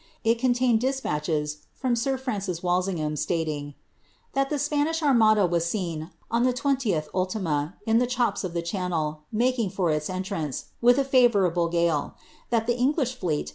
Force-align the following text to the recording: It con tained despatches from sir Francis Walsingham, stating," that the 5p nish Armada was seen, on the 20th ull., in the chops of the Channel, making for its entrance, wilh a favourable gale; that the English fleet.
It 0.23 0.41
con 0.41 0.55
tained 0.55 0.79
despatches 0.79 1.57
from 1.75 1.95
sir 1.95 2.17
Francis 2.17 2.63
Walsingham, 2.63 3.15
stating," 3.15 3.75
that 4.33 4.49
the 4.49 4.55
5p 4.55 4.85
nish 4.85 5.03
Armada 5.03 5.45
was 5.45 5.67
seen, 5.67 6.09
on 6.31 6.41
the 6.41 6.53
20th 6.55 7.05
ull., 7.13 7.71
in 7.85 7.99
the 7.99 8.07
chops 8.07 8.43
of 8.43 8.55
the 8.55 8.63
Channel, 8.63 9.21
making 9.31 9.69
for 9.69 9.91
its 9.91 10.09
entrance, 10.09 10.65
wilh 10.81 10.97
a 10.97 11.03
favourable 11.03 11.67
gale; 11.69 12.15
that 12.49 12.65
the 12.65 12.75
English 12.79 13.13
fleet. 13.13 13.49